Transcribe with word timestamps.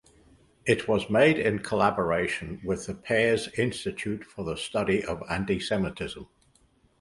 It 0.65 0.87
was 0.87 1.11
made 1.11 1.37
in 1.37 1.59
collaboration 1.59 2.59
with 2.63 2.87
the 2.87 2.95
Pears 2.95 3.49
Institute 3.55 4.23
for 4.25 4.43
the 4.43 4.57
study 4.57 5.03
of 5.05 5.19
Antisemitism. 5.29 6.25